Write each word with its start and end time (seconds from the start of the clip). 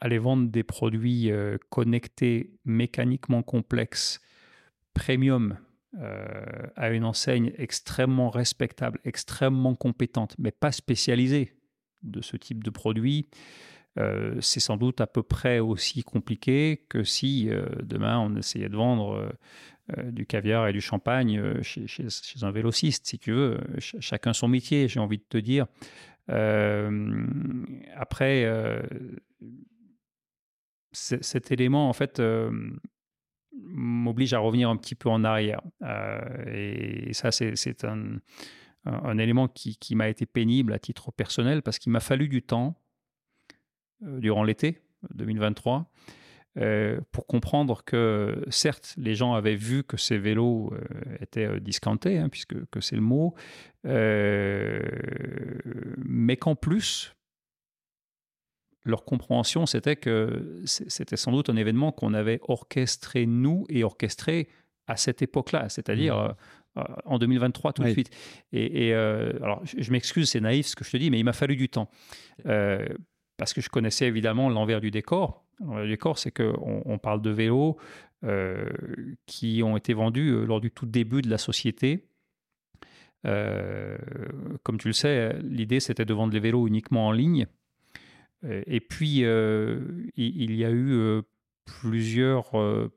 aller 0.00 0.18
vendre 0.18 0.48
des 0.48 0.62
produits 0.62 1.30
euh, 1.30 1.58
connectés, 1.70 2.52
mécaniquement 2.64 3.42
complexes, 3.42 4.20
premium, 4.94 5.58
euh, 5.98 6.66
à 6.76 6.90
une 6.90 7.04
enseigne 7.04 7.52
extrêmement 7.56 8.30
respectable, 8.30 9.00
extrêmement 9.04 9.74
compétente, 9.74 10.34
mais 10.38 10.50
pas 10.50 10.72
spécialisée 10.72 11.54
de 12.02 12.20
ce 12.20 12.36
type 12.36 12.62
de 12.62 12.70
produit, 12.70 13.28
euh, 13.98 14.38
c'est 14.40 14.60
sans 14.60 14.76
doute 14.76 15.00
à 15.00 15.06
peu 15.06 15.22
près 15.22 15.58
aussi 15.58 16.02
compliqué 16.04 16.84
que 16.88 17.02
si 17.02 17.50
demain 17.82 18.18
on 18.20 18.36
essayait 18.36 18.68
de 18.68 18.76
vendre 18.76 19.32
du 20.04 20.26
caviar 20.26 20.68
et 20.68 20.72
du 20.72 20.82
champagne 20.82 21.62
chez, 21.62 21.86
chez, 21.88 22.06
un 22.42 22.50
vélociste, 22.50 23.06
si 23.06 23.18
tu 23.18 23.32
veux. 23.32 23.58
chacun 23.78 24.34
son 24.34 24.46
métier, 24.46 24.86
j'ai 24.86 25.00
envie 25.00 25.18
de 25.18 25.24
te 25.28 25.38
dire. 25.38 25.66
après, 27.96 28.44
cet 30.92 31.52
élément, 31.52 31.88
en 31.88 31.92
fait, 31.92 32.20
m'oblige 33.52 34.34
à 34.34 34.38
revenir 34.38 34.70
un 34.70 34.76
petit 34.76 34.94
peu 34.94 35.08
en 35.08 35.24
arrière. 35.24 35.60
Et, 36.46 37.12
ça, 37.12 37.30
c'est 37.32 37.84
un, 37.84 38.18
élément 39.18 39.48
qui, 39.48 39.76
qui 39.76 39.94
m'a 39.94 40.08
été 40.08 40.26
pénible 40.26 40.72
à 40.72 40.78
titre 40.78 41.12
personnel 41.12 41.62
parce 41.62 41.78
qu'il 41.78 41.92
m'a 41.92 42.00
fallu 42.00 42.28
du 42.28 42.42
temps 42.42 42.80
durant 44.00 44.44
l'été 44.44 44.80
2023 45.14 45.90
pour 47.12 47.26
comprendre 47.26 47.84
que 47.84 48.44
certes, 48.50 48.94
les 48.96 49.14
gens 49.14 49.34
avaient 49.34 49.54
vu 49.54 49.84
que 49.84 49.96
ces 49.96 50.18
vélos 50.18 50.72
étaient 51.20 51.60
discountés, 51.60 52.18
hein, 52.18 52.28
puisque 52.28 52.64
que 52.70 52.80
c'est 52.80 52.96
le 52.96 53.02
mot, 53.02 53.34
mais 56.04 56.36
qu'en 56.36 56.56
plus, 56.56 57.14
leur 58.84 59.04
compréhension, 59.04 59.66
c'était 59.66 59.96
que 59.96 60.62
c'était 60.64 61.16
sans 61.16 61.32
doute 61.32 61.50
un 61.50 61.56
événement 61.56 61.92
qu'on 61.92 62.14
avait 62.14 62.40
orchestré 62.48 63.26
nous 63.26 63.66
et 63.68 63.84
orchestré 63.84 64.48
à 64.88 64.96
cette 64.96 65.22
époque-là, 65.22 65.68
c'est-à-dire 65.68 66.16
mmh. 66.16 66.34
euh, 66.78 66.82
euh, 66.82 66.94
en 67.04 67.18
2023 67.18 67.74
tout 67.74 67.82
de 67.82 67.90
suite. 67.90 68.10
Et, 68.52 68.92
euh, 68.94 69.32
alors, 69.42 69.62
je, 69.64 69.90
m'excuse, 69.92 70.30
c'est 70.30 70.40
naïf 70.40 70.66
ce 70.66 70.76
que 70.76 70.84
je 70.84 70.90
te 70.90 70.96
dis, 70.96 71.10
mais 71.10 71.18
il 71.18 71.24
m'a 71.24 71.32
fallu 71.32 71.56
du 71.56 71.68
temps. 71.68 71.90
parce 72.44 73.52
que 73.52 73.60
je 73.60 73.68
connaissais 73.68 74.06
évidemment 74.06 74.48
l'envers 74.48 74.80
du 74.80 74.90
décor. 74.90 75.44
L'envers 75.60 75.84
du 75.84 75.90
décor, 75.90 76.18
c'est 76.18 76.32
qu'on 76.32 76.82
on 76.84 76.98
parle 76.98 77.22
de 77.22 77.30
vélos 77.30 77.76
qui 79.26 79.62
ont 79.62 79.76
été 79.76 79.94
vendus 79.94 80.44
lors 80.44 80.60
du 80.60 80.70
tout 80.72 80.86
début 80.86 81.22
de 81.22 81.30
la 81.30 81.38
société. 81.38 82.08
comme 83.22 84.78
tu 84.78 84.88
le 84.88 84.92
sais, 84.92 85.38
l'idée 85.42 85.80
c'était 85.80 86.04
de 86.04 86.14
vendre 86.14 86.32
les 86.32 86.40
vélos 86.40 86.66
uniquement 86.66 87.08
en 87.08 87.12
ligne. 87.12 87.46
Euh, 88.44 88.62
et 88.66 88.80
puis, 88.80 89.24
euh, 89.24 89.80
il 90.16 90.54
y 90.54 90.64
a 90.64 90.70
eu 90.70 90.92
euh, 90.92 91.22
plusieurs, 91.64 92.52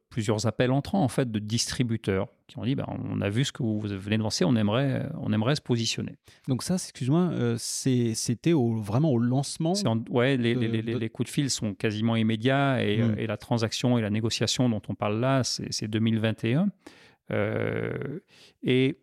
plusieurs 0.10 0.48
appels 0.48 0.72
entrants 0.72 1.04
en 1.04 1.10
fait 1.10 1.30
de 1.30 1.40
distributeurs 1.40 2.30
qui 2.48 2.58
ont 2.58 2.64
dit 2.64 2.76
ben, 2.76 2.86
on 2.88 3.20
a 3.20 3.30
vu 3.30 3.44
ce 3.44 3.52
que 3.52 3.64
vous 3.64 3.82
venez 3.82 4.18
de 4.18 4.24
lancer, 4.24 4.46
on 4.46 4.56
aimerait, 4.56 5.10
on 5.20 5.34
aimerait 5.34 5.56
se 5.56 5.62
positionner. 5.62 6.16
Donc 6.48 6.64
ça, 6.64 6.76
excuse-moi, 6.76 7.56
c'était 7.58 8.54
vraiment 8.54 9.12
au 9.12 9.18
lancement 9.18 9.74
Ouais, 10.10 10.38
les, 10.38 10.56
les, 10.56 10.82
les, 10.82 11.10
coups 11.10 11.30
de 11.30 11.34
fil 11.34 11.50
sont 11.50 11.74
quasiment 11.74 12.16
immédiats 12.16 12.82
et, 12.82 13.04
hmm. 13.04 13.16
et, 13.18 13.28
la 13.28 13.36
transaction 13.36 13.98
et 13.98 14.02
la 14.02 14.10
négociation 14.10 14.70
dont 14.70 14.82
on 14.88 14.96
parle 14.96 15.20
là, 15.20 15.44
c'est 15.44 15.88
2021. 15.90 16.70
et 18.64 18.98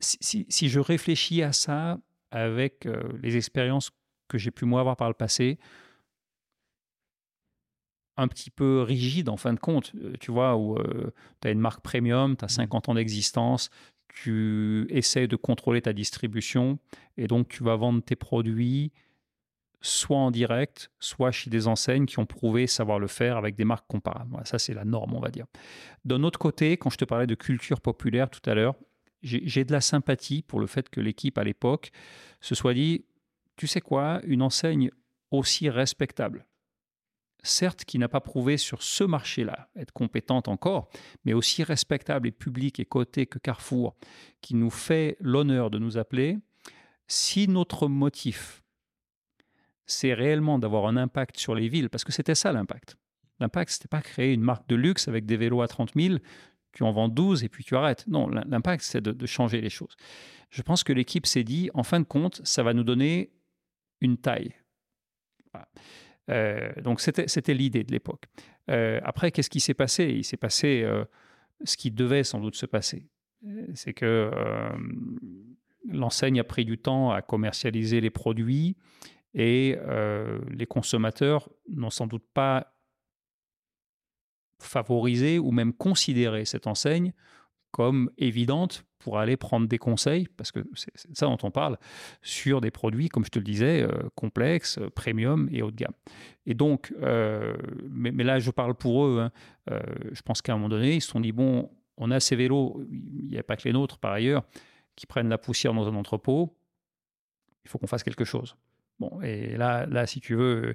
si, 0.00 0.46
si, 0.48 0.68
je 0.68 0.80
réfléchis 0.80 1.44
à 1.44 1.52
ça 1.52 1.98
avec 2.32 2.88
les 3.22 3.36
expériences 3.36 3.92
que 4.28 4.38
j'ai 4.38 4.50
pu 4.50 4.64
moi 4.64 4.80
avoir 4.80 4.96
par 4.96 5.08
le 5.08 5.14
passé, 5.14 5.58
un 8.16 8.28
petit 8.28 8.50
peu 8.50 8.82
rigide 8.82 9.28
en 9.28 9.36
fin 9.36 9.52
de 9.52 9.60
compte, 9.60 9.92
euh, 9.96 10.14
tu 10.20 10.30
vois, 10.30 10.56
où 10.56 10.76
euh, 10.76 11.12
tu 11.42 11.48
as 11.48 11.50
une 11.50 11.60
marque 11.60 11.82
premium, 11.82 12.36
tu 12.36 12.44
as 12.44 12.48
50 12.48 12.88
ans 12.88 12.94
d'existence, 12.94 13.70
tu 14.08 14.86
essaies 14.88 15.28
de 15.28 15.36
contrôler 15.36 15.82
ta 15.82 15.92
distribution 15.92 16.78
et 17.16 17.26
donc 17.26 17.48
tu 17.48 17.62
vas 17.62 17.76
vendre 17.76 18.02
tes 18.02 18.16
produits 18.16 18.92
soit 19.82 20.16
en 20.16 20.30
direct, 20.30 20.90
soit 20.98 21.30
chez 21.30 21.50
des 21.50 21.68
enseignes 21.68 22.06
qui 22.06 22.18
ont 22.18 22.26
prouvé 22.26 22.66
savoir 22.66 22.98
le 22.98 23.06
faire 23.06 23.36
avec 23.36 23.54
des 23.54 23.64
marques 23.64 23.86
comparables. 23.86 24.36
ça, 24.44 24.58
c'est 24.58 24.74
la 24.74 24.84
norme, 24.84 25.14
on 25.14 25.20
va 25.20 25.28
dire. 25.28 25.46
D'un 26.04 26.22
autre 26.22 26.38
côté, 26.38 26.76
quand 26.76 26.90
je 26.90 26.96
te 26.96 27.04
parlais 27.04 27.26
de 27.26 27.34
culture 27.34 27.80
populaire 27.80 28.30
tout 28.30 28.48
à 28.48 28.54
l'heure, 28.54 28.74
j'ai 29.22 29.64
de 29.64 29.72
la 29.72 29.80
sympathie 29.80 30.42
pour 30.42 30.60
le 30.60 30.66
fait 30.66 30.88
que 30.88 31.00
l'équipe 31.00 31.36
à 31.38 31.44
l'époque 31.44 31.90
se 32.40 32.54
soit 32.54 32.74
dit 32.74 33.04
tu 33.56 33.66
sais 33.66 33.80
quoi, 33.80 34.20
une 34.24 34.42
enseigne 34.42 34.90
aussi 35.30 35.68
respectable, 35.68 36.46
certes 37.42 37.84
qui 37.84 37.98
n'a 37.98 38.08
pas 38.08 38.20
prouvé 38.20 38.56
sur 38.56 38.82
ce 38.82 39.04
marché-là 39.04 39.68
être 39.76 39.92
compétente 39.92 40.48
encore, 40.48 40.88
mais 41.24 41.32
aussi 41.32 41.62
respectable 41.62 42.28
et 42.28 42.32
publique 42.32 42.80
et 42.80 42.84
cotée 42.84 43.26
que 43.26 43.38
Carrefour, 43.38 43.96
qui 44.40 44.54
nous 44.54 44.70
fait 44.70 45.16
l'honneur 45.20 45.70
de 45.70 45.78
nous 45.78 45.98
appeler, 45.98 46.38
si 47.06 47.48
notre 47.48 47.88
motif, 47.88 48.62
c'est 49.86 50.14
réellement 50.14 50.58
d'avoir 50.58 50.86
un 50.86 50.96
impact 50.96 51.38
sur 51.38 51.54
les 51.54 51.68
villes, 51.68 51.88
parce 51.88 52.04
que 52.04 52.12
c'était 52.12 52.34
ça 52.34 52.52
l'impact. 52.52 52.96
L'impact, 53.38 53.70
c'était 53.70 53.88
pas 53.88 54.02
créer 54.02 54.32
une 54.32 54.42
marque 54.42 54.68
de 54.68 54.74
luxe 54.74 55.08
avec 55.08 55.26
des 55.26 55.36
vélos 55.36 55.62
à 55.62 55.68
30 55.68 55.92
000, 55.94 56.16
tu 56.72 56.82
en 56.82 56.90
vends 56.90 57.08
12 57.08 57.44
et 57.44 57.48
puis 57.48 57.64
tu 57.64 57.76
arrêtes. 57.76 58.06
Non, 58.06 58.28
l'impact, 58.28 58.82
c'est 58.82 59.00
de, 59.00 59.12
de, 59.12 59.26
changer 59.26 59.60
les 59.60 59.70
choses. 59.70 59.96
Je 60.50 60.62
pense 60.62 60.84
que 60.84 60.92
l'équipe 60.92 61.26
s'est 61.26 61.44
dit, 61.44 61.70
en 61.74 61.82
fin 61.82 62.00
de 62.00 62.04
compte, 62.04 62.40
ça 62.44 62.62
va 62.62 62.74
nous 62.74 62.84
donner 62.84 63.30
une 64.00 64.18
taille. 64.18 64.54
Euh, 66.30 66.72
donc 66.82 67.00
c'était 67.00 67.54
l'idée 67.54 67.84
de 67.84 67.92
l'époque. 67.92 68.24
Euh, 68.70 69.00
après, 69.04 69.30
qu'est-ce 69.30 69.50
qui 69.50 69.60
s'est 69.60 69.74
passé? 69.74 70.06
Il 70.06 70.24
s'est 70.24 70.36
passé 70.36 70.82
euh, 70.82 71.04
ce 71.64 71.76
qui 71.76 71.90
devait 71.90 72.24
sans 72.24 72.40
doute 72.40 72.56
se 72.56 72.66
passer. 72.66 73.08
C'est 73.74 73.92
que 73.92 74.30
l'enseigne 75.88 76.40
a 76.40 76.44
pris 76.44 76.64
du 76.64 76.78
temps 76.78 77.12
à 77.12 77.22
commercialiser 77.22 78.00
les 78.00 78.10
produits 78.10 78.76
et 79.34 79.78
les 80.50 80.66
consommateurs 80.66 81.48
n'ont 81.68 81.90
sans 81.90 82.08
doute 82.08 82.24
pas 82.34 82.74
favorisé 84.58 85.38
ou 85.38 85.52
même 85.52 85.74
considéré 85.74 86.44
cette 86.44 86.66
enseigne 86.66 87.12
comme 87.70 88.10
évidente 88.18 88.84
pour 89.06 89.20
aller 89.20 89.36
prendre 89.36 89.68
des 89.68 89.78
conseils, 89.78 90.26
parce 90.36 90.50
que 90.50 90.58
c'est 90.74 91.16
ça 91.16 91.26
dont 91.26 91.38
on 91.44 91.52
parle, 91.52 91.78
sur 92.22 92.60
des 92.60 92.72
produits, 92.72 93.08
comme 93.08 93.24
je 93.24 93.30
te 93.30 93.38
le 93.38 93.44
disais, 93.44 93.82
euh, 93.82 94.08
complexes, 94.16 94.78
euh, 94.78 94.90
premium 94.90 95.48
et 95.52 95.62
haut 95.62 95.70
de 95.70 95.76
gamme. 95.76 95.92
Et 96.44 96.54
donc, 96.54 96.92
euh, 97.02 97.54
mais, 97.88 98.10
là, 98.24 98.40
je 98.40 98.50
parle 98.50 98.74
pour 98.74 99.06
eux, 99.06 99.20
hein, 99.20 99.30
je 100.10 100.20
pense 100.22 100.42
qu'à 100.42 100.54
un 100.54 100.56
moment 100.56 100.70
donné, 100.70 100.96
ils 100.96 101.00
se 101.00 101.08
sont 101.08 101.20
dit, 101.20 101.30
bon, 101.30 101.70
on 101.96 102.10
a 102.10 102.18
ces 102.18 102.34
vélos, 102.34 102.84
il 102.90 103.28
n'y 103.28 103.38
a 103.38 103.44
pas 103.44 103.56
que 103.56 103.62
les 103.62 103.72
nôtres 103.72 103.98
par 103.98 104.10
ailleurs, 104.10 104.42
qui 104.96 105.06
prennent 105.06 105.28
la 105.28 105.38
poussière 105.38 105.72
dans 105.72 105.86
un 105.86 105.94
entrepôt, 105.94 106.58
il 107.64 107.70
faut 107.70 107.78
qu'on 107.78 107.86
fasse 107.86 108.02
quelque 108.02 108.24
chose. 108.24 108.56
Bon, 108.98 109.20
et 109.22 109.56
là, 109.56 109.86
là, 109.86 110.04
si 110.08 110.18
tu 110.18 110.34
veux, 110.34 110.74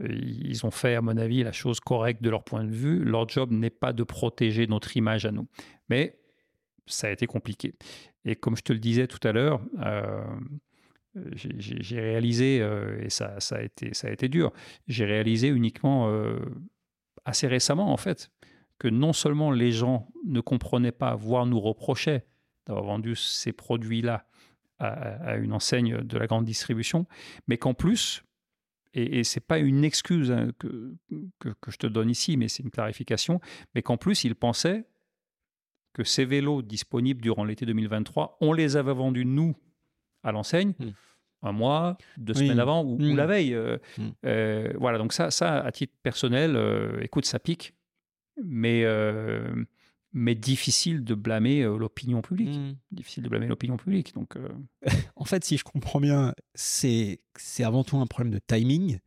ils 0.00 0.66
ont 0.66 0.72
fait, 0.72 0.96
à 0.96 1.00
mon 1.00 1.16
avis, 1.16 1.44
la 1.44 1.52
chose 1.52 1.78
correcte 1.78 2.22
de 2.22 2.30
leur 2.30 2.42
point 2.42 2.64
de 2.64 2.72
vue. 2.72 3.04
Leur 3.04 3.28
job 3.28 3.52
n'est 3.52 3.70
pas 3.70 3.92
de 3.92 4.02
protéger 4.02 4.66
notre 4.66 4.96
image 4.96 5.26
à 5.26 5.30
nous. 5.30 5.46
Mais 5.88 6.18
ça 6.88 7.08
a 7.08 7.10
été 7.10 7.26
compliqué. 7.26 7.74
Et 8.24 8.36
comme 8.36 8.56
je 8.56 8.62
te 8.62 8.72
le 8.72 8.78
disais 8.78 9.06
tout 9.06 9.26
à 9.26 9.32
l'heure, 9.32 9.60
euh, 9.80 10.24
j'ai 11.34 12.00
réalisé, 12.00 12.60
euh, 12.60 13.00
et 13.02 13.10
ça, 13.10 13.36
a 13.52 13.62
été, 13.62 14.28
dur, 14.28 14.52
j'ai 14.86 15.04
réalisé 15.04 15.48
uniquement 15.48 16.08
euh, 16.08 16.38
assez 17.24 17.46
récemment, 17.46 17.92
en 17.92 17.96
fait, 17.96 18.30
que 18.78 18.88
non 18.88 19.12
seulement 19.12 19.50
les 19.50 19.72
gens 19.72 20.08
ne 20.24 20.40
comprenaient 20.40 20.92
pas, 20.92 21.14
voire 21.14 21.46
nous 21.46 21.60
reprochaient 21.60 22.24
d'avoir 22.66 22.84
vendu 22.84 23.16
ces 23.16 23.52
produits-là 23.52 24.26
à, 24.78 25.36
une 25.38 25.52
enseigne 25.52 26.02
de 26.02 26.18
la 26.18 26.28
grande 26.28 26.44
distribution, 26.44 27.06
mais 27.48 27.56
qu'en 27.56 27.74
plus, 27.74 28.22
et, 28.94 29.18
et 29.18 29.24
c'est 29.24 29.40
pas 29.40 29.58
une 29.58 29.84
excuse 29.84 30.30
hein, 30.30 30.50
que, 30.58 30.94
je 31.66 31.76
te 31.76 31.88
donne 31.88 32.10
ici, 32.10 32.36
mais 32.36 32.46
c'est 32.46 32.62
une 32.62 32.70
clarification, 32.70 33.40
mais 33.74 33.82
qu'en 33.82 33.96
plus 33.96 34.22
ils 34.22 34.36
pensaient 34.36 34.84
que 35.98 36.04
ces 36.04 36.24
vélos 36.24 36.62
disponibles 36.62 37.20
durant 37.20 37.44
l'été 37.44 37.66
2023, 37.66 38.38
on 38.40 38.52
les 38.52 38.76
avait 38.76 38.94
vendus, 38.94 39.24
nous, 39.24 39.56
à 40.22 40.30
l'enseigne, 40.30 40.72
hmm. 40.78 40.90
un 41.42 41.50
mois, 41.50 41.98
deux 42.16 42.34
semaines 42.34 42.60
avant 42.60 42.84
ou, 42.84 42.96
hmm. 42.96 43.16
la 43.16 43.26
veille. 43.26 43.52
Euh, 43.52 43.78
hmm. 43.98 44.08
euh, 44.24 44.72
voilà, 44.78 44.98
donc 44.98 45.12
ça, 45.12 45.32
ça, 45.32 45.58
à 45.58 45.72
titre 45.72 45.92
personnel, 46.04 46.54
euh, 46.54 47.00
écoute, 47.00 47.26
ça 47.26 47.40
pique, 47.40 47.74
mais, 48.44 48.84
mais 50.12 50.36
difficile 50.36 51.02
de 51.02 51.16
blâmer 51.16 51.64
l'opinion 51.64 52.22
publique. 52.22 52.56
Difficile 52.92 53.24
de 53.24 53.28
blâmer 53.28 53.48
l'opinion 53.48 53.76
publique. 53.76 54.14
Donc, 54.14 54.36
en 55.16 55.24
fait, 55.24 55.42
si 55.42 55.56
je 55.56 55.64
comprends 55.64 56.00
bien, 56.00 56.32
c'est 56.54 57.18
avant 57.58 57.82
tout 57.82 57.96
un 57.96 58.06
problème 58.06 58.32
de 58.32 58.38
timing 58.38 59.00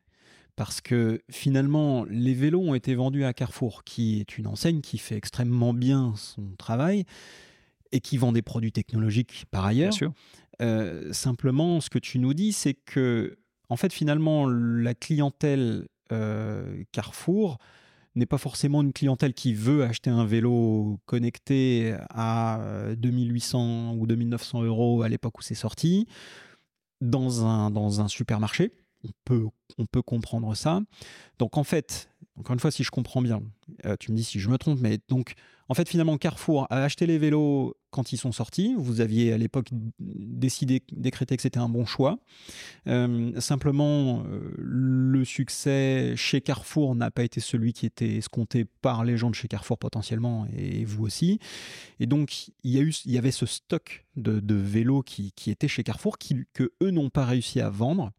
parce 0.61 0.79
que 0.79 1.23
finalement, 1.31 2.05
les 2.07 2.35
vélos 2.35 2.61
ont 2.61 2.75
été 2.75 2.93
vendus 2.93 3.23
à 3.23 3.33
Carrefour, 3.33 3.83
qui 3.83 4.19
est 4.19 4.37
une 4.37 4.45
enseigne 4.45 4.81
qui 4.81 4.99
fait 4.99 5.15
extrêmement 5.15 5.73
bien 5.73 6.13
son 6.15 6.51
travail 6.55 7.05
et 7.91 7.99
qui 7.99 8.15
vend 8.17 8.31
des 8.31 8.43
produits 8.43 8.71
technologiques 8.71 9.45
par 9.49 9.65
ailleurs. 9.65 9.91
Euh, 10.61 11.11
simplement, 11.13 11.81
ce 11.81 11.89
que 11.89 11.97
tu 11.97 12.19
nous 12.19 12.35
dis, 12.35 12.53
c'est 12.53 12.75
que, 12.75 13.39
en 13.69 13.75
fait, 13.75 13.91
finalement, 13.91 14.47
la 14.47 14.93
clientèle 14.93 15.87
Carrefour 16.91 17.57
n'est 18.13 18.27
pas 18.27 18.37
forcément 18.37 18.83
une 18.83 18.93
clientèle 18.93 19.33
qui 19.33 19.55
veut 19.55 19.83
acheter 19.83 20.11
un 20.11 20.25
vélo 20.25 20.99
connecté 21.07 21.95
à 22.11 22.61
2800 22.97 23.95
ou 23.95 24.05
2900 24.05 24.61
euros 24.61 25.01
à 25.01 25.09
l'époque 25.09 25.39
où 25.39 25.41
c'est 25.41 25.55
sorti 25.55 26.05
dans 27.01 27.47
un, 27.47 27.71
dans 27.71 27.99
un 27.99 28.07
supermarché. 28.07 28.71
On 29.03 29.09
peut, 29.25 29.47
on 29.77 29.85
peut 29.85 30.01
comprendre 30.01 30.55
ça. 30.55 30.81
Donc 31.39 31.57
en 31.57 31.63
fait, 31.63 32.11
encore 32.37 32.53
une 32.53 32.59
fois, 32.59 32.71
si 32.71 32.83
je 32.83 32.91
comprends 32.91 33.21
bien, 33.21 33.41
euh, 33.85 33.95
tu 33.99 34.11
me 34.11 34.17
dis 34.17 34.23
si 34.23 34.39
je 34.39 34.49
me 34.49 34.57
trompe, 34.57 34.79
mais 34.79 34.99
donc, 35.09 35.33
en 35.69 35.73
fait, 35.73 35.87
finalement, 35.87 36.17
Carrefour 36.17 36.65
a 36.69 36.83
acheté 36.83 37.05
les 37.05 37.17
vélos 37.17 37.75
quand 37.91 38.13
ils 38.13 38.17
sont 38.17 38.31
sortis. 38.31 38.73
Vous 38.77 38.99
aviez 38.99 39.31
à 39.31 39.37
l'époque 39.37 39.67
décidé, 39.99 40.81
décrété 40.91 41.35
que 41.35 41.41
c'était 41.41 41.59
un 41.59 41.69
bon 41.69 41.85
choix. 41.85 42.19
Euh, 42.87 43.39
simplement, 43.39 44.23
euh, 44.25 44.53
le 44.57 45.23
succès 45.23 46.13
chez 46.15 46.41
Carrefour 46.41 46.95
n'a 46.95 47.11
pas 47.11 47.23
été 47.23 47.39
celui 47.39 47.73
qui 47.73 47.85
était 47.85 48.17
escompté 48.17 48.65
par 48.81 49.03
les 49.03 49.17
gens 49.17 49.29
de 49.29 49.35
chez 49.35 49.47
Carrefour 49.47 49.77
potentiellement, 49.77 50.47
et 50.55 50.83
vous 50.83 51.05
aussi. 51.05 51.39
Et 51.99 52.05
donc, 52.05 52.47
il 52.63 52.71
y, 52.71 52.79
a 52.79 52.81
eu, 52.81 52.93
il 53.05 53.11
y 53.11 53.17
avait 53.17 53.31
ce 53.31 53.45
stock 53.45 54.05
de, 54.15 54.55
vélos 54.55 55.03
qui, 55.03 55.31
qui 55.33 55.51
était 55.51 55.67
chez 55.67 55.83
Carrefour, 55.83 56.17
qui, 56.17 56.45
que 56.53 56.71
eux 56.81 56.91
n'ont 56.91 57.09
pas 57.09 57.25
réussi 57.25 57.61
à 57.61 57.69
vendre 57.69 58.11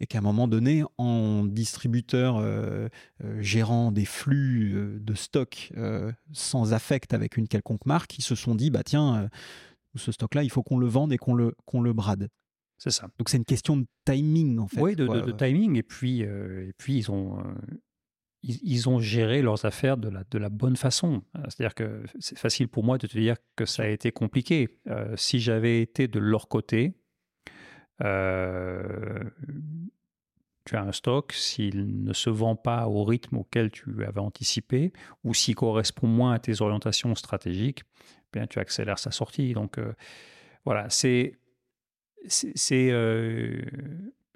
et 0.00 0.06
qu'à 0.06 0.18
un 0.18 0.22
moment 0.22 0.48
donné, 0.48 0.82
en 0.96 1.44
distributeur 1.44 2.36
euh, 2.36 2.88
euh, 3.24 3.42
gérant 3.42 3.92
des 3.92 4.04
flux 4.04 4.74
euh, 4.74 4.98
de 5.00 5.14
stock 5.14 5.72
sans 6.32 6.72
affect 6.72 7.14
avec 7.14 7.36
une 7.36 7.48
quelconque 7.48 7.86
marque, 7.86 8.18
ils 8.18 8.22
se 8.22 8.34
sont 8.34 8.54
dit, 8.54 8.70
bah 8.70 8.82
tiens, 8.84 9.28
ce 9.94 10.12
stock-là, 10.12 10.42
il 10.42 10.50
faut 10.50 10.62
qu'on 10.62 10.78
le 10.78 10.86
vende 10.86 11.12
et 11.12 11.18
qu'on 11.18 11.34
le, 11.34 11.54
qu'on 11.64 11.80
le 11.80 11.92
brade. 11.92 12.28
C'est 12.78 12.90
ça. 12.90 13.08
Donc 13.18 13.28
c'est 13.28 13.38
une 13.38 13.44
question 13.44 13.76
de 13.76 13.86
timing 14.04 14.58
en 14.58 14.68
fait. 14.68 14.80
Oui, 14.80 14.94
de, 14.94 15.32
timing. 15.32 15.76
Et 15.76 15.82
puis, 15.82 16.20
et 16.20 16.72
puis 16.78 16.96
ils 16.96 17.10
ont, 17.10 17.42
ils, 18.42 18.88
ont 18.88 19.00
géré 19.00 19.42
leurs 19.42 19.64
affaires 19.64 19.96
de 19.96 20.08
la, 20.08 20.22
de 20.30 20.38
la 20.38 20.48
bonne 20.48 20.76
façon. 20.76 21.22
C'est-à-dire 21.48 21.74
que 21.74 22.04
c'est 22.20 22.38
facile 22.38 22.68
pour 22.68 22.84
moi 22.84 22.98
de 22.98 23.06
te 23.08 23.18
dire 23.18 23.36
que 23.56 23.64
ça 23.64 23.82
a 23.82 23.88
été 23.88 24.12
compliqué. 24.12 24.78
si 25.16 25.40
j'avais 25.40 25.82
été 25.82 26.06
de 26.06 26.20
leur 26.20 26.46
côté, 26.48 26.94
euh, 28.02 29.24
tu 30.64 30.76
as 30.76 30.82
un 30.82 30.92
stock, 30.92 31.32
s'il 31.32 32.04
ne 32.04 32.12
se 32.12 32.30
vend 32.30 32.54
pas 32.54 32.88
au 32.88 33.04
rythme 33.04 33.36
auquel 33.38 33.70
tu 33.70 34.04
avais 34.04 34.20
anticipé, 34.20 34.92
ou 35.24 35.34
s'il 35.34 35.54
correspond 35.54 36.06
moins 36.06 36.34
à 36.34 36.38
tes 36.38 36.60
orientations 36.60 37.14
stratégiques, 37.14 37.84
eh 38.04 38.38
bien 38.38 38.46
tu 38.46 38.58
accélères 38.58 38.98
sa 38.98 39.10
sortie. 39.10 39.54
Donc 39.54 39.78
euh, 39.78 39.94
voilà, 40.64 40.90
c'est 40.90 41.38
c'est 42.26 42.90
euh, 42.90 43.62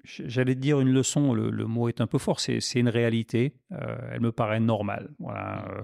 J'allais 0.05 0.55
dire 0.55 0.81
une 0.81 0.91
leçon, 0.91 1.33
le, 1.33 1.65
mot 1.65 1.87
est 1.87 2.01
un 2.01 2.07
peu 2.07 2.17
fort, 2.17 2.41
c'est 2.41 2.59
une 2.75 2.89
réalité, 2.89 3.53
euh, 3.71 3.95
elle 4.11 4.19
me 4.19 4.33
paraît 4.33 4.59
normale. 4.59 5.09
Voilà. 5.17 5.65
Euh, 5.69 5.81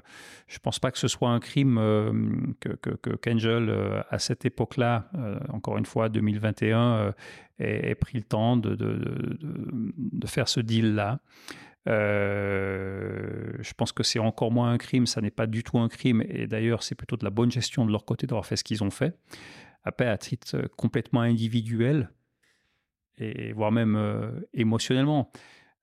je 0.48 0.56
ne 0.56 0.60
pense 0.60 0.78
pas 0.78 0.92
que 0.92 0.98
ce 0.98 1.08
soit 1.08 1.30
un 1.30 1.40
crime 1.40 1.78
euh, 1.78 2.12
que, 2.60 2.70
que, 2.70 3.16
qu'Angel, 3.16 3.74
à 4.10 4.20
cette 4.20 4.44
époque-là, 4.44 5.10
encore 5.54 5.78
une 5.78 5.86
fois, 5.86 6.10
2021, 6.10 7.14
ait, 7.60 7.96
pris 7.96 8.18
le 8.18 8.26
temps 8.26 8.58
de, 8.58 8.78
faire 10.26 10.50
ce 10.50 10.60
deal-là. 10.60 11.22
je 11.86 13.74
pense 13.78 13.94
que 13.94 14.04
c'est 14.04 14.20
encore 14.20 14.52
moins 14.52 14.72
un 14.72 14.78
crime, 14.78 15.08
ça 15.08 15.22
n'est 15.22 15.32
pas 15.32 15.48
du 15.48 15.64
tout 15.64 15.80
un 15.80 15.88
crime, 15.88 16.26
et 16.28 16.46
d'ailleurs 16.46 16.84
c'est 16.84 16.96
plutôt 16.96 17.16
de 17.16 17.24
la 17.24 17.32
bonne 17.32 17.52
gestion 17.52 17.86
de 17.86 17.92
leur 17.92 18.04
côté 18.04 18.28
d'avoir 18.28 18.46
fait 18.46 18.58
ce 18.58 18.66
qu'ils 18.66 18.84
ont 18.84 18.92
fait. 18.92 19.18
Après, 19.86 20.08
à 20.08 20.18
titre 20.18 20.68
complètement 20.76 21.22
individuel, 21.22 22.10
et 23.20 23.54
voire 23.54 23.72
même 23.72 23.96
euh, 23.96 24.32
émotionnellement. 24.54 25.32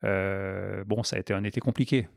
Euh, 0.04 0.84
bon, 0.84 1.02
ça 1.02 1.16
a 1.16 1.18
été 1.18 1.32
un 1.32 1.44
été 1.44 1.60
compliqué. 1.60 2.08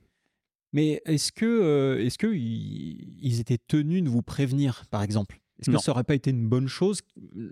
Mais 0.74 1.02
est-ce 1.06 1.32
que, 1.32 1.46
euh, 1.46 2.06
est-ce 2.06 2.18
que 2.18 2.28
ils 2.28 3.40
étaient 3.40 3.58
tenus 3.58 4.04
de 4.04 4.10
vous 4.10 4.22
prévenir, 4.22 4.86
par 4.92 5.04
exemple? 5.04 5.40
Est-ce 5.60 5.72
que 5.72 5.78
ça 5.78 5.92
n'aurait 5.92 6.06
pas 6.06 6.16
été 6.16 6.30
une 6.30 6.48
bonne 6.48 6.70
chose, 6.70 7.02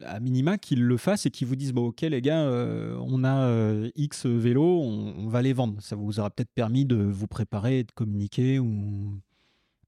à 0.03 0.21
minima, 0.21 0.57
qu'ils 0.57 0.81
le 0.81 0.95
fassent 0.95 1.25
et 1.25 1.31
qu'ils 1.31 1.45
vous 1.45 1.57
disent 1.57 1.73
bon, 1.73 1.87
ok 1.87 2.01
les 2.03 2.21
gars, 2.21 2.49
on 3.01 3.25
a 3.25 3.83
X 3.95 4.25
vélos, 4.25 4.81
on, 4.81 5.27
va 5.27 5.41
les 5.41 5.51
vendre. 5.51 5.81
Ça 5.81 5.97
vous 5.97 6.17
aura 6.17 6.29
peut-être 6.29 6.53
permis 6.55 6.85
de 6.85 6.95
vous 6.95 7.27
préparer, 7.27 7.83
de 7.83 7.91
communiquer 7.91 8.59
ou 8.59 9.19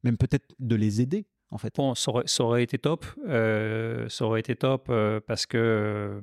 même 0.03 0.17
peut-être 0.17 0.53
de 0.59 0.75
les 0.75 0.99
aider 0.99 1.27
en 1.51 1.57
fait. 1.57 1.75
Bon, 1.75 1.95
ça 1.95 2.11
aurait, 2.43 2.63
été 2.63 2.77
top. 2.77 3.05
Euh, 3.27 4.07
ça 4.09 4.25
aurait 4.25 4.39
été 4.39 4.55
top 4.55 4.87
euh, 4.89 5.19
parce 5.25 5.45
que, 5.45 5.57
euh, 5.57 6.21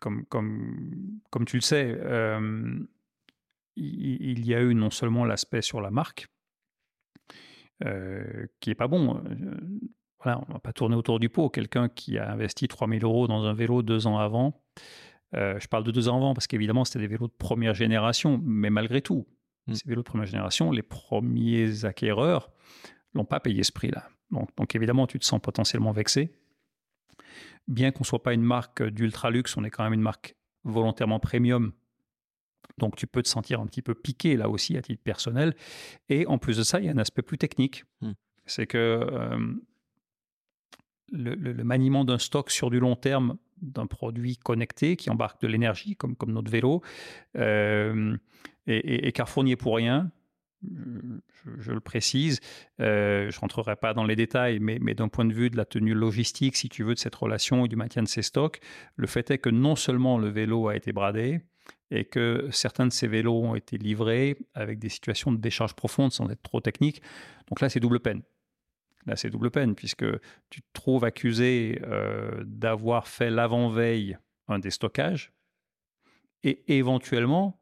comme, 0.00 0.24
comme, 0.26 1.20
comme 1.30 1.44
tu 1.44 1.56
le 1.56 1.62
sais, 1.62 1.98
il, 3.76 4.46
y 4.46 4.54
a 4.54 4.60
eu 4.60 4.74
non 4.74 4.90
seulement 4.90 5.24
l'aspect 5.24 5.62
sur 5.62 5.80
la 5.80 5.90
marque, 5.90 6.28
qui 8.60 8.70
est 8.70 8.74
pas 8.74 8.88
bon. 8.88 9.22
voilà, 10.22 10.40
on 10.48 10.52
va 10.52 10.58
pas 10.58 10.72
tourner 10.72 10.96
autour 10.96 11.20
du 11.20 11.28
pot. 11.28 11.48
Quelqu'un 11.48 11.88
qui 11.88 12.18
a 12.18 12.30
investi 12.30 12.68
3000 12.68 13.04
euros 13.04 13.28
dans 13.28 13.44
un 13.44 13.54
vélo 13.54 13.82
deux 13.82 14.06
ans 14.06 14.18
avant, 14.18 14.60
je 15.32 15.66
parle 15.68 15.84
de 15.84 15.92
deux 15.92 16.08
ans 16.08 16.16
avant 16.16 16.34
parce 16.34 16.46
qu'évidemment, 16.46 16.84
c'était 16.84 16.98
des 17.00 17.06
vélos 17.06 17.28
de 17.28 17.32
première 17.38 17.74
génération, 17.74 18.40
mais 18.42 18.70
malgré 18.70 19.00
tout, 19.00 19.26
mmh. 19.68 19.74
ces 19.74 19.88
vélos 19.88 20.02
de 20.02 20.08
première 20.08 20.26
génération, 20.26 20.72
les 20.72 20.82
premiers 20.82 21.84
acquéreurs 21.84 22.50
n'ont 23.14 23.24
pas 23.24 23.40
payé 23.40 23.62
ce 23.62 23.72
prix-là. 23.72 24.08
Donc, 24.30 24.74
évidemment, 24.74 25.06
tu 25.06 25.18
te 25.18 25.24
sens 25.24 25.40
potentiellement 25.40 25.92
vexé. 25.92 26.32
Bien 27.66 27.90
qu'on 27.90 28.00
ne 28.00 28.06
soit 28.06 28.22
pas 28.22 28.32
une 28.32 28.42
marque 28.42 28.82
d'ultra 28.82 29.30
luxe, 29.30 29.56
on 29.56 29.64
est 29.64 29.70
quand 29.70 29.84
même 29.84 29.92
une 29.92 30.00
marque 30.00 30.34
volontairement 30.64 31.20
premium. 31.20 31.72
Donc 32.78 32.96
tu 32.96 33.06
peux 33.06 33.22
te 33.22 33.28
sentir 33.28 33.60
un 33.60 33.66
petit 33.66 33.82
peu 33.82 33.94
piqué 33.94 34.36
là 34.36 34.48
aussi 34.48 34.76
à 34.76 34.82
titre 34.82 35.02
personnel. 35.02 35.54
Et 36.08 36.26
en 36.26 36.38
plus 36.38 36.56
de 36.56 36.62
ça, 36.62 36.80
il 36.80 36.86
y 36.86 36.88
a 36.88 36.92
un 36.92 36.98
aspect 36.98 37.22
plus 37.22 37.38
technique. 37.38 37.84
Hmm. 38.00 38.12
C'est 38.46 38.66
que 38.66 38.78
euh, 38.78 39.54
le, 41.10 41.64
maniement 41.64 42.04
d'un 42.04 42.18
stock 42.18 42.50
sur 42.50 42.70
du 42.70 42.80
long 42.80 42.96
terme 42.96 43.36
d'un 43.60 43.86
produit 43.86 44.36
connecté 44.36 44.96
qui 44.96 45.10
embarque 45.10 45.40
de 45.42 45.48
l'énergie, 45.48 45.96
comme, 45.96 46.14
comme 46.14 46.32
notre 46.32 46.50
vélo, 46.50 46.82
euh, 47.36 48.16
et, 48.66 49.08
et, 49.08 49.12
Carrefour 49.12 49.42
n'y 49.42 49.52
est 49.52 49.56
pour 49.56 49.76
rien 49.76 50.12
je, 50.62 51.72
le 51.72 51.80
précise, 51.80 52.40
euh, 52.80 53.30
je 53.30 53.36
ne 53.36 53.40
rentrerai 53.40 53.76
pas 53.76 53.94
dans 53.94 54.04
les 54.04 54.16
détails, 54.16 54.58
mais, 54.58 54.78
mais 54.80 54.94
d'un 54.94 55.08
point 55.08 55.24
de 55.24 55.32
vue 55.32 55.50
de 55.50 55.56
la 55.56 55.64
tenue 55.64 55.94
logistique, 55.94 56.56
si 56.56 56.68
tu 56.68 56.82
veux, 56.82 56.94
de 56.94 56.98
cette 56.98 57.14
relation 57.14 57.64
et 57.64 57.68
du 57.68 57.76
maintien 57.76 58.02
de 58.02 58.08
ces 58.08 58.22
stocks, 58.22 58.60
le 58.96 59.06
fait 59.06 59.30
est 59.30 59.38
que 59.38 59.50
non 59.50 59.76
seulement 59.76 60.18
le 60.18 60.28
vélo 60.28 60.68
a 60.68 60.76
été 60.76 60.92
bradé, 60.92 61.40
et 61.90 62.04
que 62.04 62.48
certains 62.50 62.86
de 62.86 62.92
ces 62.92 63.08
vélos 63.08 63.42
ont 63.42 63.54
été 63.54 63.78
livrés 63.78 64.36
avec 64.54 64.78
des 64.78 64.88
situations 64.88 65.32
de 65.32 65.38
décharge 65.38 65.74
profonde 65.74 66.12
sans 66.12 66.28
être 66.30 66.42
trop 66.42 66.60
technique. 66.60 67.02
Donc 67.48 67.60
là, 67.60 67.68
c'est 67.68 67.80
double 67.80 68.00
peine. 68.00 68.22
Là, 69.06 69.16
c'est 69.16 69.30
double 69.30 69.50
peine, 69.50 69.74
puisque 69.74 70.04
tu 70.50 70.60
te 70.60 70.66
trouves 70.72 71.04
accusé 71.04 71.80
euh, 71.84 72.42
d'avoir 72.44 73.08
fait 73.08 73.30
l'avant-veille 73.30 74.18
un 74.48 74.58
déstockage, 74.58 75.32
et 76.42 76.76
éventuellement 76.76 77.60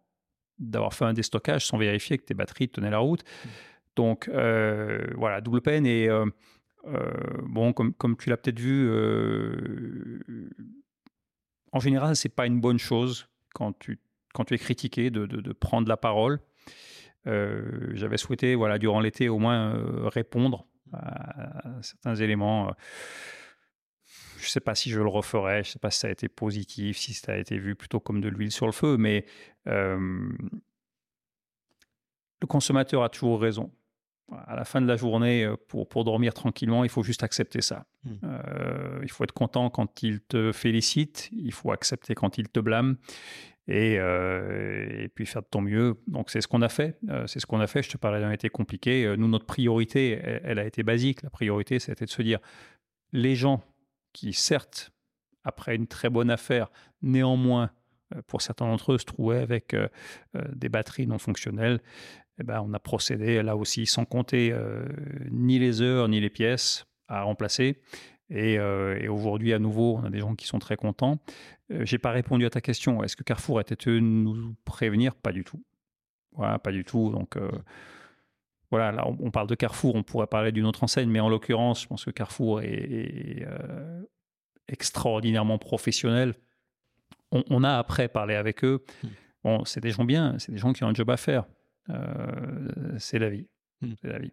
d'avoir 0.59 0.95
fait 0.95 1.05
un 1.05 1.13
déstockage 1.13 1.67
sans 1.67 1.79
vérifier 1.79 2.19
que 2.19 2.25
tes 2.25 2.35
batteries 2.35 2.69
tenaient 2.69 2.91
la 2.91 2.99
route. 2.99 3.23
Mmh. 3.23 3.49
Donc 3.97 4.29
euh, 4.29 5.05
voilà, 5.17 5.41
double 5.41 5.63
peine. 5.63 5.87
Et 5.87 6.09
euh, 6.09 6.27
euh, 6.87 7.11
bon, 7.43 7.73
comme, 7.73 7.93
comme 7.95 8.17
tu 8.17 8.31
l'as 8.31 8.37
peut-être 8.37 8.61
vu, 8.61 8.89
en 11.73 11.81
général, 11.81 12.15
c'est 12.15 12.29
pas 12.29 12.47
une 12.47 12.61
bonne 12.61 12.79
chose 12.79 13.29
quand 13.55 13.77
tu, 13.79 13.99
quand 14.35 14.45
tu 14.45 14.55
es 14.55 14.59
critiqué 14.59 15.11
de, 15.11 15.27
de, 15.27 15.53
prendre 15.53 15.89
la 15.89 15.97
parole. 15.97 16.39
J'avais 17.25 18.19
souhaité, 18.19 18.55
voilà, 18.55 18.79
durant 18.79 19.01
l'été, 19.01 19.29
au 19.29 19.39
moins 19.39 19.75
répondre 20.09 20.67
à, 20.93 21.83
certains 21.83 22.15
éléments 22.15 22.71
je 24.47 24.51
ne 24.51 24.53
sais 24.53 24.61
pas 24.61 24.75
si 24.75 24.91
je 24.91 25.01
le 25.01 25.09
referais, 25.09 25.63
je 25.65 25.69
ne 25.69 25.73
sais 25.73 25.79
pas 25.79 25.91
si 25.91 26.01
ça 26.01 26.09
a 26.09 26.11
été 26.11 26.29
positif, 26.29 26.97
si 26.97 27.15
ça 27.15 27.33
a 27.33 27.37
été 27.37 27.59
vu 27.59 27.75
plutôt 27.75 28.01
comme 28.01 28.21
de 28.21 28.29
l'huile 28.29 28.53
sur 28.53 28.67
le 28.67 28.73
feu, 28.73 28.97
mais 28.97 29.27
le 32.47 32.47
consommateur 32.47 33.03
a 33.03 33.09
toujours 33.09 33.41
raison. 33.41 33.71
À 34.47 34.57
la 34.57 34.65
fin 34.65 34.81
de 34.81 34.87
la 34.87 34.97
journée, 34.97 35.45
euh, 35.45 35.57
pour, 35.69 35.89
pour 35.89 36.05
dormir 36.05 36.35
tranquillement, 36.35 36.83
il 36.83 36.91
faut 36.91 37.05
juste 37.05 37.23
accepter 37.23 37.61
ça. 37.61 37.87
Mmh. 38.05 38.11
Euh, 38.25 39.01
il 39.03 39.11
faut 39.11 39.23
être 39.23 39.33
content 39.33 39.71
quand 39.71 40.03
il 40.03 40.21
te 40.21 40.51
félicite, 40.51 41.29
il 41.33 41.53
faut 41.53 41.71
accepter 41.71 42.15
quand 42.15 42.37
il 42.37 42.49
te 42.49 42.59
blâme. 42.61 42.97
Et, 43.69 43.99
euh, 43.99 44.87
et, 45.03 45.09
puis 45.09 45.27
faire 45.27 45.43
de 45.43 45.49
ton 45.49 45.61
mieux. 45.61 46.01
Donc 46.07 46.31
c'est 46.31 46.41
ce 46.41 46.47
qu'on 46.47 46.63
a 46.63 46.69
fait. 46.69 46.97
c'est 47.27 47.41
ce 47.41 47.47
qu'on 47.47 47.59
a 47.59 47.67
fait. 47.67 47.83
Je 47.83 47.91
te 47.91 47.97
parlais 47.97 48.21
d'un 48.21 48.31
été 48.31 48.49
compliqué. 48.49 49.13
Nous, 49.19 49.27
notre 49.27 49.45
priorité, 49.45 50.21
elle, 50.23 50.41
elle, 50.45 50.59
a 50.61 50.65
été 50.65 50.85
basique. 50.85 51.23
La 51.23 51.31
priorité, 51.31 51.81
c'était 51.81 52.05
de 52.05 52.11
se 52.11 52.23
dire, 52.23 52.39
les 53.13 53.35
gens 53.35 53.65
qui, 54.17 54.33
certes, 54.33 54.93
après 55.45 55.77
une 55.77 55.87
très 55.87 56.09
bonne 56.09 56.31
affaire, 56.31 56.71
néanmoins, 57.03 57.71
euh, 58.15 58.23
pour 58.27 58.41
certains 58.41 58.67
d'entre 58.67 58.95
eux, 58.95 58.99
se 58.99 59.05
trouvaient 59.05 59.41
avec 59.43 59.75
euh, 59.75 59.89
euh, 60.37 60.43
des 60.55 60.71
batteries 60.71 61.07
non 61.07 61.19
fonctionnelles, 61.19 61.81
eh 62.39 62.43
ben, 62.43 62.63
on 62.67 62.73
a 62.73 62.79
procédé 62.79 63.43
là 63.43 63.57
aussi, 63.57 63.85
sans 63.85 64.07
compter 64.07 64.55
ni 65.31 65.59
les 65.59 65.81
heures 65.81 66.07
ni 66.07 66.21
les 66.21 66.29
pièces 66.29 66.85
à 67.09 67.23
remplacer. 67.23 67.81
Et, 68.29 68.59
aujourd'hui, 69.09 69.55
à 69.55 69.59
nouveau, 69.59 69.97
on 69.97 70.05
a 70.05 70.11
des 70.11 70.19
gens 70.19 70.35
qui 70.35 70.47
sont 70.47 70.59
très 70.59 70.77
contents. 70.77 71.19
J'ai 71.71 71.97
pas 71.97 72.11
répondu 72.11 72.45
à 72.45 72.51
ta 72.51 72.61
question. 72.61 73.03
Est-ce 73.03 73.17
que 73.17 73.23
Carrefour 73.23 73.59
était 73.63 73.77
tenu 73.77 74.01
nous 74.01 74.55
prévenir? 74.67 75.15
Pas 75.15 75.33
du 75.33 75.45
tout. 75.45 75.63
Voilà, 76.33 76.59
pas 76.59 76.73
du 76.73 76.85
tout. 76.85 77.11
Donc 77.11 77.39
voilà, 78.71 78.93
là, 78.93 79.07
on, 79.07 79.31
parle 79.31 79.47
de 79.47 79.55
Carrefour, 79.55 79.95
on 79.95 80.03
pourrait 80.03 80.27
parler 80.27 80.53
d'une 80.53 80.67
autre 80.67 80.83
enseigne, 80.83 81.09
mais 81.09 81.21
en 81.21 81.29
l'occurrence, 81.29 81.83
je 81.83 81.87
pense 81.87 82.05
que 82.05 82.11
Carrefour 82.11 82.63
est, 82.63 83.47
extraordinairement 84.69 85.59
professionnel. 85.59 86.35
On, 87.31 87.63
a 87.63 87.79
après 87.79 88.09
parlé 88.09 88.35
avec 88.35 88.65
eux. 88.65 88.85
Hmm. 89.03 89.09
Bon, 89.45 89.65
c'est 89.65 89.81
des 89.81 89.91
gens 89.91 90.05
bien, 90.05 90.37
c'est 90.39 90.51
des 90.51 90.59
gens 90.59 90.73
qui 90.73 90.83
ont 90.83 90.89
un 90.89 90.95
job 90.95 91.09
à 91.11 91.17
faire. 91.17 91.45
c'est 92.99 93.19
la 93.19 93.31
vie. 93.31 93.47
Hmm. 93.81 93.93
La 94.03 94.19
vie. 94.19 94.33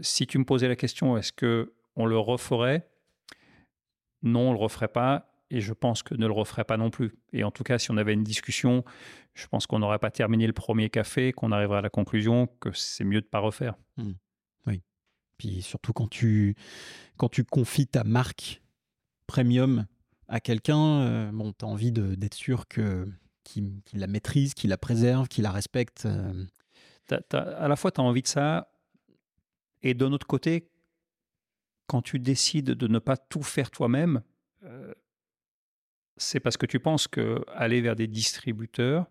si 0.00 0.26
tu 0.26 0.38
me 0.38 0.44
posais 0.44 0.68
la 0.68 0.76
question, 0.76 1.18
est-ce 1.18 1.32
que 1.32 1.74
on 1.96 2.06
le 2.06 2.18
referait? 2.18 2.88
Non, 4.22 4.50
on 4.50 4.52
le 4.52 4.58
referait 4.58 4.88
pas 4.88 5.29
et 5.50 5.60
je 5.60 5.72
pense 5.72 6.02
que 6.02 6.14
ne 6.14 6.26
le 6.26 6.32
referait 6.32 6.64
pas 6.64 6.76
non 6.76 6.90
plus. 6.90 7.12
Et 7.32 7.44
en 7.44 7.50
tout 7.50 7.64
cas, 7.64 7.78
si 7.78 7.90
on 7.90 7.96
avait 7.96 8.12
une 8.14 8.24
discussion, 8.24 8.84
je 9.34 9.46
pense 9.46 9.66
qu'on 9.66 9.78
n'aurait 9.80 9.98
pas 9.98 10.10
terminé 10.10 10.46
le 10.46 10.52
premier 10.52 10.90
café, 10.90 11.32
qu'on 11.32 11.52
arriverait 11.52 11.78
à 11.78 11.82
la 11.82 11.90
conclusion 11.90 12.46
que 12.60 12.72
c'est 12.72 13.04
mieux 13.04 13.20
de 13.20 13.26
ne 13.26 13.30
pas 13.30 13.40
refaire. 13.40 13.74
Mmh. 13.96 14.12
Oui. 14.66 14.82
Puis 15.38 15.62
surtout 15.62 15.92
quand 15.92 16.08
tu, 16.08 16.54
quand 17.16 17.28
tu 17.28 17.44
confies 17.44 17.86
ta 17.86 18.04
marque 18.04 18.62
premium 19.26 19.86
à 20.28 20.40
quelqu'un, 20.40 21.00
euh, 21.00 21.30
bon, 21.32 21.52
tu 21.52 21.64
as 21.64 21.68
envie 21.68 21.92
d'être 21.92 22.34
sûr 22.34 22.68
que 22.68 23.08
qu'il 23.42 23.80
la 23.94 24.06
maîtrise, 24.06 24.54
qu'il 24.54 24.70
la 24.70 24.78
préserve, 24.78 25.26
qu'il 25.26 25.42
la 25.42 25.50
respecte. 25.50 26.06
Euh. 26.06 26.46
à 27.32 27.66
la 27.66 27.74
fois, 27.74 27.90
tu 27.90 28.00
as 28.00 28.04
envie 28.04 28.22
de 28.22 28.28
ça, 28.28 28.70
et 29.82 29.94
d'un 29.94 30.12
autre 30.12 30.26
côté, 30.26 30.70
quand 31.86 32.02
tu 32.02 32.18
décides 32.18 32.66
de 32.66 32.86
ne 32.86 32.98
pas 32.98 33.16
tout 33.16 33.42
faire 33.42 33.70
toi-même, 33.70 34.22
c'est 36.20 36.40
parce 36.40 36.56
que 36.56 36.66
tu 36.66 36.80
penses 36.80 37.08
que 37.08 37.44
aller 37.48 37.80
vers 37.80 37.96
des 37.96 38.06
distributeurs 38.06 39.06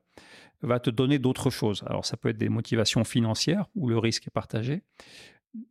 va 0.62 0.80
te 0.80 0.90
donner 0.90 1.20
d'autres 1.20 1.50
choses. 1.50 1.84
Alors 1.88 2.06
ça 2.06 2.18
peut 2.18 2.30
être 2.30 2.38
des 2.38 2.50
motivations 2.50 3.04
financières 3.04 3.68
où 3.76 3.90
le 3.90 3.98
risque 3.98 4.28
est 4.28 4.32
partagé. 4.32 4.84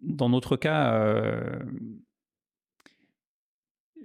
Dans 0.02 0.28
notre 0.28 0.56
cas, 0.56 1.08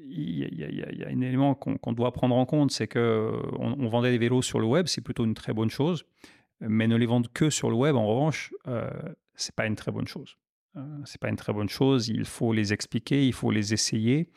il 0.05 0.95
y, 0.99 1.03
a 1.03 1.07
un 1.07 1.21
élément 1.21 1.55
qu'on 1.55 1.93
doit 1.93 2.11
prendre 2.11 2.35
en 2.35 2.45
compte, 2.45 2.71
c'est 2.71 2.87
que 2.87 3.31
on, 3.57 3.87
vendait 3.87 4.11
des 4.11 4.17
vélos 4.17 4.41
sur 4.41 4.59
le 4.59 4.65
web, 4.65 4.87
c'est 4.87 5.01
plutôt 5.01 5.25
une 5.25 5.33
très 5.33 5.53
bonne 5.53 5.69
chose, 5.69 6.05
mais 6.59 6.87
ne 6.87 6.95
les 6.95 7.05
vendre 7.05 7.29
que 7.33 7.49
sur 7.49 7.69
le 7.69 7.75
web, 7.75 7.95
en 7.95 8.05
revanche, 8.05 8.53
euh, 8.67 8.89
c'est 9.35 9.55
pas 9.55 9.65
une 9.65 9.75
très 9.75 9.91
bonne 9.91 10.07
chose. 10.07 10.37
Euh, 10.75 11.01
c'est 11.05 11.19
pas 11.19 11.29
une 11.29 11.35
très 11.35 11.53
bonne 11.53 11.69
chose. 11.69 12.07
Il 12.07 12.25
faut 12.25 12.53
les 12.53 12.73
expliquer, 12.73 13.25
il 13.25 13.33
faut 13.33 13.51
les 13.51 13.73
essayer. 13.73 14.29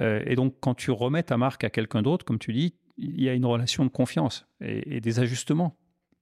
Euh, 0.00 0.22
et 0.26 0.36
donc, 0.36 0.56
quand 0.60 0.74
tu 0.74 0.90
remets 0.90 1.22
ta 1.22 1.36
marque 1.36 1.64
à 1.64 1.70
quelqu'un 1.70 2.02
d'autre, 2.02 2.24
comme 2.24 2.38
tu 2.38 2.52
dis, 2.52 2.74
il 2.96 3.20
y 3.20 3.28
a 3.28 3.34
une 3.34 3.46
relation 3.46 3.84
de 3.84 3.90
confiance 3.90 4.46
et, 4.60 5.00
des 5.00 5.18
ajustements 5.18 5.76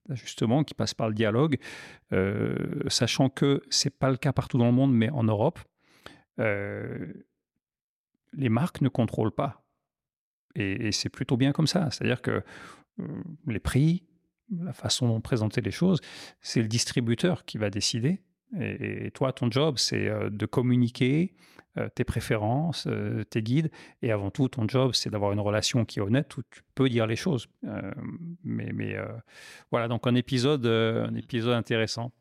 ajustements 0.08 0.64
qui 0.64 0.74
passent 0.74 0.94
par 0.94 1.08
le 1.08 1.14
dialogue, 1.14 1.58
euh, 2.12 2.82
sachant 2.88 3.28
que 3.28 3.62
c'est 3.70 3.96
pas 3.96 4.10
le 4.10 4.16
cas 4.16 4.32
partout 4.32 4.58
dans 4.58 4.66
le 4.66 4.72
monde, 4.72 4.92
mais 4.92 5.08
en 5.10 5.22
Europe, 5.22 5.60
les 6.38 8.48
marques 8.48 8.80
ne 8.80 8.88
contrôlent 8.88 9.34
pas. 9.34 9.62
Et, 10.56 10.90
c'est 10.90 11.10
plutôt 11.10 11.36
bien 11.36 11.52
comme 11.52 11.68
ça. 11.68 11.90
C'est-à-dire 11.90 12.22
que 12.22 12.42
les 13.46 13.60
prix, 13.60 14.02
la 14.50 14.72
façon 14.72 15.06
dont 15.06 15.20
présenter 15.20 15.60
les 15.60 15.70
choses, 15.70 16.00
c'est 16.40 16.62
le 16.62 16.66
distributeur 16.66 17.44
qui 17.44 17.58
va 17.58 17.70
décider. 17.70 18.20
Et, 18.58 19.10
toi, 19.12 19.32
ton 19.32 19.50
job, 19.50 19.76
c'est 19.78 20.08
euh, 20.08 20.30
de 20.30 20.46
communiquer 20.46 21.34
euh, 21.78 21.88
tes 21.94 22.04
préférences, 22.04 22.86
euh, 22.88 23.24
tes 23.24 23.42
guides. 23.42 23.70
Et 24.02 24.10
avant 24.10 24.30
tout, 24.30 24.48
ton 24.48 24.66
job, 24.68 24.92
c'est 24.94 25.10
d'avoir 25.10 25.32
une 25.32 25.40
relation 25.40 25.84
qui 25.84 26.00
est 26.00 26.02
honnête 26.02 26.36
où 26.36 26.42
tu 26.50 26.62
peux 26.74 26.88
dire 26.88 27.06
les 27.06 27.16
choses. 27.16 27.48
mais 28.42 28.72
mais 28.72 28.96
voilà, 29.70 29.88
donc 29.88 30.06
un 30.06 30.14
épisode, 30.14 30.66
un 30.66 31.14
épisode 31.14 31.54
intéressant. 31.54 32.12